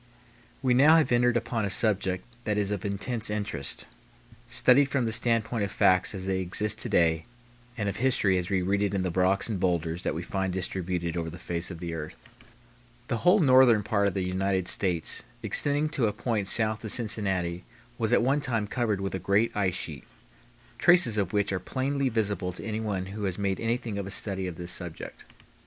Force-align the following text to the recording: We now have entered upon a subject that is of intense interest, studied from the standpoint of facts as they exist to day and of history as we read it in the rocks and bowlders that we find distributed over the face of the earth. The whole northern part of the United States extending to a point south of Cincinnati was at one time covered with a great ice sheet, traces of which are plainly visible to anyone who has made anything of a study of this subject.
We 0.63 0.73
now 0.73 0.95
have 0.95 1.11
entered 1.11 1.37
upon 1.37 1.63
a 1.63 1.69
subject 1.69 2.25
that 2.45 2.57
is 2.57 2.71
of 2.71 2.83
intense 2.83 3.29
interest, 3.29 3.85
studied 4.49 4.85
from 4.89 5.05
the 5.05 5.11
standpoint 5.11 5.63
of 5.63 5.71
facts 5.71 6.15
as 6.15 6.25
they 6.25 6.39
exist 6.39 6.79
to 6.79 6.89
day 6.89 7.25
and 7.77 7.87
of 7.87 7.97
history 7.97 8.35
as 8.39 8.49
we 8.49 8.63
read 8.63 8.81
it 8.81 8.95
in 8.95 9.03
the 9.03 9.11
rocks 9.11 9.47
and 9.47 9.59
bowlders 9.59 10.01
that 10.01 10.15
we 10.15 10.23
find 10.23 10.53
distributed 10.53 11.15
over 11.15 11.29
the 11.29 11.37
face 11.37 11.69
of 11.69 11.77
the 11.79 11.93
earth. 11.93 12.17
The 13.09 13.17
whole 13.17 13.41
northern 13.41 13.83
part 13.83 14.07
of 14.07 14.15
the 14.15 14.23
United 14.23 14.67
States 14.67 15.21
extending 15.43 15.87
to 15.89 16.07
a 16.07 16.13
point 16.13 16.47
south 16.47 16.83
of 16.83 16.91
Cincinnati 16.91 17.63
was 17.99 18.11
at 18.11 18.23
one 18.23 18.41
time 18.41 18.65
covered 18.65 19.01
with 19.01 19.13
a 19.13 19.19
great 19.19 19.55
ice 19.55 19.75
sheet, 19.75 20.05
traces 20.79 21.15
of 21.19 21.31
which 21.31 21.53
are 21.53 21.59
plainly 21.59 22.09
visible 22.09 22.51
to 22.53 22.65
anyone 22.65 23.05
who 23.13 23.25
has 23.25 23.37
made 23.37 23.59
anything 23.59 23.99
of 23.99 24.07
a 24.07 24.09
study 24.09 24.47
of 24.47 24.55
this 24.55 24.71
subject. 24.71 25.25